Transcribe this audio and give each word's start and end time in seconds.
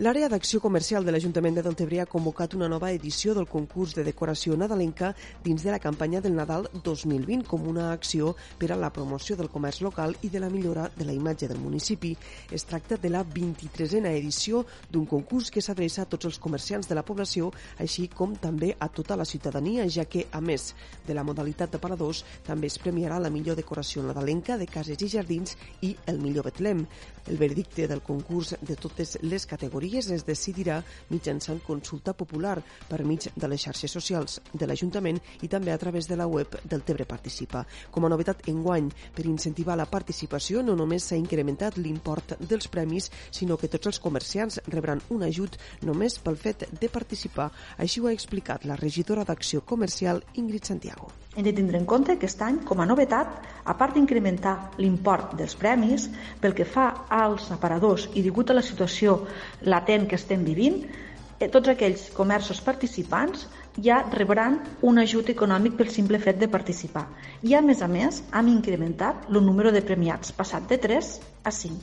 L'àrea 0.00 0.24
d'acció 0.32 0.56
comercial 0.56 1.04
de 1.04 1.12
l'Ajuntament 1.12 1.58
de 1.58 1.62
Deltebre 1.66 1.98
ha 2.00 2.06
convocat 2.08 2.54
una 2.56 2.64
nova 2.66 2.88
edició 2.96 3.34
del 3.36 3.44
concurs 3.44 3.92
de 3.92 4.00
decoració 4.06 4.54
nadalenca 4.56 5.10
dins 5.44 5.60
de 5.60 5.68
la 5.68 5.78
campanya 5.78 6.22
del 6.24 6.32
Nadal 6.32 6.64
2020 6.72 7.44
com 7.44 7.66
una 7.68 7.90
acció 7.92 8.30
per 8.56 8.70
a 8.72 8.78
la 8.80 8.88
promoció 8.88 9.36
del 9.36 9.50
comerç 9.52 9.82
local 9.84 10.16
i 10.22 10.30
de 10.32 10.40
la 10.40 10.48
millora 10.48 10.86
de 10.96 11.04
la 11.04 11.12
imatge 11.12 11.44
del 11.46 11.60
municipi. 11.60 12.14
Es 12.50 12.64
tracta 12.64 12.96
de 12.96 13.10
la 13.12 13.20
23a 13.20 14.14
edició 14.16 14.64
d'un 14.88 15.04
concurs 15.04 15.50
que 15.52 15.60
s'adreça 15.60 16.06
a 16.06 16.08
tots 16.08 16.24
els 16.24 16.40
comerciants 16.40 16.88
de 16.88 16.96
la 16.96 17.04
població, 17.04 17.52
així 17.76 18.08
com 18.08 18.32
també 18.32 18.72
a 18.78 18.88
tota 18.88 19.14
la 19.14 19.28
ciutadania, 19.28 19.84
ja 19.92 20.06
que, 20.06 20.24
a 20.32 20.40
més 20.40 20.72
de 21.04 21.12
la 21.12 21.22
modalitat 21.22 21.76
de 21.76 21.82
paradors, 21.84 22.24
també 22.48 22.72
es 22.72 22.78
premiarà 22.80 23.20
la 23.20 23.28
millor 23.28 23.60
decoració 23.60 24.00
nadalenca 24.08 24.56
de 24.56 24.72
cases 24.72 25.04
i 25.04 25.12
jardins 25.18 25.52
i 25.82 25.92
el 26.06 26.24
millor 26.24 26.48
Betlem. 26.48 26.86
El 27.28 27.36
veredicte 27.36 27.86
del 27.86 28.00
concurs 28.00 28.56
de 28.62 28.74
totes 28.74 29.18
les 29.20 29.44
categories 29.46 29.81
es 29.82 30.24
decidirà 30.26 30.82
mitjançant 31.10 31.60
consulta 31.66 32.12
popular 32.12 32.62
per 32.88 33.02
mig 33.04 33.28
de 33.34 33.48
les 33.48 33.60
xarxes 33.60 33.90
socials 33.90 34.40
de 34.52 34.66
l'Ajuntament 34.66 35.18
i 35.42 35.48
també 35.48 35.72
a 35.72 35.78
través 35.78 36.08
de 36.08 36.16
la 36.16 36.26
web 36.26 36.56
del 36.64 36.82
Tebre 36.82 37.04
Participa. 37.04 37.64
Com 37.90 38.04
a 38.04 38.08
novetat 38.08 38.46
enguany, 38.48 38.90
per 39.14 39.26
incentivar 39.26 39.76
la 39.76 39.88
participació, 39.90 40.62
no 40.62 40.76
només 40.76 41.04
s'ha 41.04 41.18
incrementat 41.18 41.78
l'import 41.78 42.36
dels 42.40 42.68
premis, 42.68 43.10
sinó 43.30 43.56
que 43.56 43.68
tots 43.68 43.86
els 43.86 44.00
comerciants 44.00 44.60
rebran 44.68 45.02
un 45.10 45.22
ajut 45.22 45.58
només 45.82 46.18
pel 46.18 46.36
fet 46.36 46.68
de 46.80 46.88
participar. 46.88 47.50
Així 47.78 48.00
ho 48.00 48.06
ha 48.06 48.14
explicat 48.14 48.64
la 48.64 48.76
regidora 48.76 49.24
d'Acció 49.24 49.64
Comercial, 49.66 50.22
Ingrid 50.34 50.64
Santiago. 50.64 51.10
Hem 51.34 51.44
de 51.44 51.52
tindre 51.56 51.78
en 51.80 51.86
compte 51.88 52.12
que 52.12 52.28
aquest 52.28 52.42
any, 52.44 52.58
com 52.68 52.80
a 52.82 52.84
novetat, 52.84 53.46
a 53.64 53.74
part 53.80 53.94
d'incrementar 53.96 54.52
l'import 54.76 55.30
dels 55.38 55.54
premis, 55.56 56.04
pel 56.42 56.52
que 56.58 56.66
fa 56.68 56.84
als 57.18 57.46
aparadors 57.54 58.04
i 58.12 58.24
degut 58.26 58.52
a 58.52 58.56
la 58.58 58.64
situació 58.66 59.14
latent 59.74 60.04
que 60.10 60.18
estem 60.20 60.44
vivint, 60.44 60.76
eh, 61.38 61.48
tots 61.48 61.72
aquells 61.72 62.04
comerços 62.18 62.60
participants 62.66 63.46
ja 63.88 64.02
rebran 64.12 64.60
un 64.90 65.00
ajut 65.00 65.32
econòmic 65.32 65.80
pel 65.80 65.88
simple 65.96 66.20
fet 66.20 66.36
de 66.42 66.52
participar. 66.52 67.06
I 67.42 67.56
a 67.56 67.64
més 67.64 67.80
a 67.80 67.88
més 67.88 68.20
hem 68.30 68.52
incrementat 68.58 69.30
el 69.32 69.40
número 69.40 69.72
de 69.72 69.80
premiats, 69.80 70.36
passat 70.36 70.68
de 70.68 70.76
3 70.84 71.14
a 71.48 71.56
5. 71.64 71.80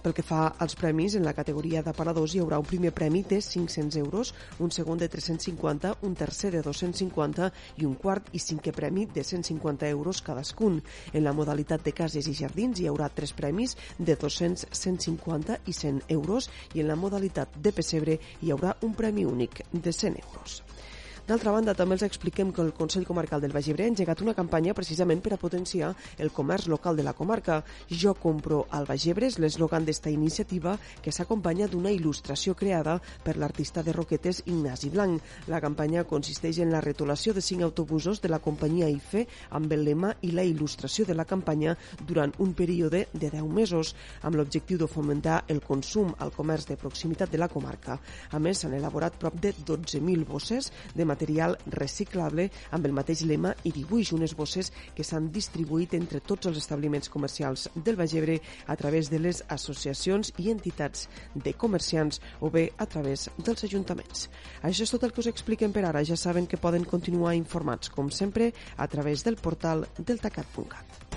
Pel 0.00 0.14
que 0.16 0.22
fa 0.24 0.46
als 0.64 0.72
premis, 0.80 1.12
en 1.18 1.26
la 1.28 1.34
categoria 1.36 1.82
d'aparadors 1.84 2.32
hi 2.32 2.38
haurà 2.40 2.56
un 2.62 2.64
primer 2.68 2.92
premi 2.96 3.20
de 3.28 3.36
500 3.44 3.98
euros, 4.00 4.30
un 4.64 4.72
segon 4.72 4.96
de 4.96 5.10
350, 5.12 5.90
un 6.08 6.14
tercer 6.16 6.54
de 6.54 6.62
250 6.64 7.50
i 7.82 7.84
un 7.84 7.98
quart 8.00 8.30
i 8.32 8.40
cinquè 8.40 8.72
premi 8.72 9.04
de 9.12 9.20
150 9.20 9.90
euros 9.92 10.22
cadascun. 10.24 10.80
En 11.12 11.24
la 11.26 11.34
modalitat 11.36 11.84
de 11.84 11.92
cases 11.92 12.30
i 12.32 12.36
jardins 12.38 12.80
hi 12.80 12.88
haurà 12.88 13.10
tres 13.12 13.34
premis 13.36 13.76
de 13.98 14.16
200, 14.16 14.70
150 14.72 15.60
i 15.66 15.76
100 15.76 16.08
euros 16.16 16.48
i 16.72 16.80
en 16.80 16.88
la 16.88 16.96
modalitat 16.96 17.60
de 17.60 17.74
pessebre 17.76 18.16
hi 18.40 18.56
haurà 18.56 18.78
un 18.80 18.96
premi 18.96 19.28
únic 19.28 19.66
de 19.72 19.92
100 19.92 20.16
euros. 20.24 20.62
D'altra 21.30 21.52
banda, 21.54 21.76
també 21.78 21.94
els 21.94 22.02
expliquem 22.02 22.48
que 22.50 22.58
el 22.58 22.72
Consell 22.74 23.04
Comarcal 23.06 23.38
del 23.38 23.52
Baix 23.54 23.68
Ebre 23.70 23.84
ha 23.84 23.90
engegat 23.92 24.18
una 24.24 24.32
campanya 24.34 24.72
precisament 24.74 25.20
per 25.22 25.30
a 25.36 25.36
potenciar 25.38 25.92
el 26.18 26.32
comerç 26.34 26.66
local 26.66 26.96
de 26.98 27.04
la 27.06 27.12
comarca. 27.14 27.60
Jo 27.86 28.16
compro 28.18 28.64
al 28.74 28.88
Baix 28.88 29.04
Ebre 29.12 29.28
és 29.30 29.36
l'eslògan 29.38 29.86
d'esta 29.86 30.10
iniciativa 30.10 30.72
que 31.00 31.14
s'acompanya 31.14 31.68
d'una 31.70 31.92
il·lustració 31.94 32.56
creada 32.58 32.96
per 33.22 33.36
l'artista 33.38 33.84
de 33.86 33.94
roquetes 33.94 34.40
Ignasi 34.44 34.90
Blanc. 34.90 35.22
La 35.46 35.60
campanya 35.62 36.02
consisteix 36.02 36.58
en 36.64 36.72
la 36.74 36.80
retolació 36.82 37.30
de 37.32 37.46
cinc 37.46 37.62
autobusos 37.62 38.18
de 38.18 38.32
la 38.34 38.42
companyia 38.42 38.90
IFE 38.90 39.22
amb 39.60 39.70
el 39.70 39.86
lema 39.86 40.10
i 40.26 40.32
la 40.34 40.42
il·lustració 40.42 41.06
de 41.06 41.14
la 41.14 41.28
campanya 41.30 41.76
durant 42.02 42.34
un 42.42 42.56
període 42.58 43.04
de 43.12 43.30
10 43.30 43.46
mesos, 43.54 43.94
amb 44.26 44.34
l'objectiu 44.34 44.82
de 44.82 44.90
fomentar 44.90 45.44
el 45.46 45.62
consum 45.62 46.10
al 46.18 46.34
comerç 46.34 46.66
de 46.66 46.80
proximitat 46.82 47.30
de 47.30 47.38
la 47.38 47.52
comarca. 47.54 48.00
A 48.34 48.42
més, 48.42 48.58
s'han 48.58 48.74
elaborat 48.74 49.14
prop 49.14 49.38
de 49.38 49.54
12.000 49.54 50.26
bosses 50.26 50.72
de 50.90 51.04
material 51.04 51.19
material 51.20 51.58
reciclable 51.66 52.48
amb 52.72 52.86
el 52.88 52.94
mateix 52.96 53.22
lema 53.28 53.52
i 53.68 53.72
dibuix 53.74 54.12
unes 54.16 54.32
bosses 54.36 54.70
que 54.96 55.04
s'han 55.04 55.28
distribuït 55.34 55.94
entre 55.98 56.22
tots 56.24 56.48
els 56.48 56.60
establiments 56.62 57.12
comercials 57.12 57.68
del 57.74 57.98
Baix 58.00 58.14
Ebre 58.16 58.38
a 58.66 58.76
través 58.80 59.10
de 59.12 59.20
les 59.20 59.42
associacions 59.48 60.32
i 60.38 60.48
entitats 60.50 61.08
de 61.34 61.52
comerciants 61.52 62.22
o 62.40 62.50
bé 62.50 62.70
a 62.78 62.86
través 62.86 63.28
dels 63.36 63.68
ajuntaments. 63.68 64.28
Això 64.62 64.86
és 64.86 64.96
tot 64.96 65.04
el 65.04 65.12
que 65.12 65.20
us 65.20 65.30
expliquem 65.30 65.76
per 65.76 65.84
ara. 65.84 66.04
Ja 66.04 66.16
saben 66.16 66.46
que 66.46 66.60
poden 66.60 66.88
continuar 66.88 67.36
informats, 67.36 67.92
com 67.92 68.08
sempre, 68.10 68.52
a 68.76 68.88
través 68.88 69.24
del 69.24 69.36
portal 69.36 69.86
deltacat.cat. 69.98 71.09